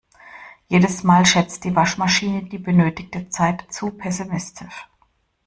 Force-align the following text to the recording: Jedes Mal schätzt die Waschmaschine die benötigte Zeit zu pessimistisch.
Jedes 0.67 1.03
Mal 1.03 1.27
schätzt 1.27 1.63
die 1.63 1.75
Waschmaschine 1.75 2.45
die 2.49 2.57
benötigte 2.57 3.29
Zeit 3.29 3.71
zu 3.71 3.91
pessimistisch. 3.91 4.89